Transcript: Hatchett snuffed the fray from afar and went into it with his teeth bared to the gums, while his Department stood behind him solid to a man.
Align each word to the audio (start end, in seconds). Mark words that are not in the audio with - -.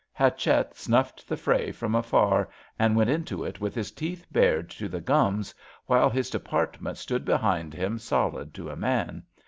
Hatchett 0.13 0.75
snuffed 0.75 1.27
the 1.29 1.37
fray 1.37 1.71
from 1.71 1.93
afar 1.93 2.49
and 2.79 2.95
went 2.95 3.11
into 3.11 3.43
it 3.43 3.61
with 3.61 3.75
his 3.75 3.91
teeth 3.91 4.25
bared 4.31 4.71
to 4.71 4.89
the 4.89 4.99
gums, 4.99 5.53
while 5.85 6.09
his 6.09 6.31
Department 6.31 6.97
stood 6.97 7.23
behind 7.23 7.71
him 7.75 7.99
solid 7.99 8.51
to 8.55 8.71
a 8.71 8.75
man. 8.75 9.21